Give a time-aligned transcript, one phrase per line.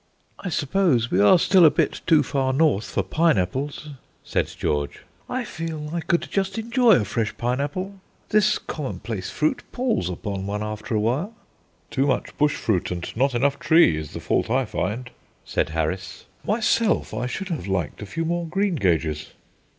[0.39, 3.89] "I suppose we are still a bit too far north for pineapples,"
[4.23, 5.01] said George.
[5.29, 7.99] "I feel I could just enjoy a fresh pineapple.
[8.29, 11.35] This commonplace fruit palls upon one after a while."
[11.91, 15.11] "Too much bush fruit and not enough tree, is the fault I find,"
[15.45, 16.25] said Harris.
[16.43, 19.29] "Myself, I should have liked a few more greengages."